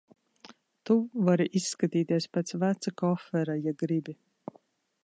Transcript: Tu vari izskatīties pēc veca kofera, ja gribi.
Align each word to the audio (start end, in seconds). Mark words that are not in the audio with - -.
Tu 0.89 0.95
vari 1.27 1.47
izskatīties 1.59 2.27
pēc 2.39 2.55
veca 2.65 2.95
kofera, 3.05 3.61
ja 3.69 3.77
gribi. 3.85 4.19